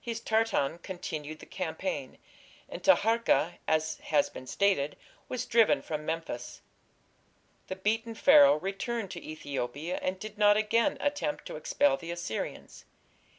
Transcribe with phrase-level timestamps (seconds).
[0.00, 2.16] His Tartan continued the campaign,
[2.66, 4.96] and Taharka, as has been stated,
[5.28, 6.62] was driven from Memphis.
[7.66, 12.86] The beaten Pharaoh returned to Ethiopia and did not again attempt to expel the Assyrians.